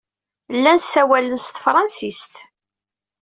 [0.55, 2.33] Llan ssawalen s tefṛensist.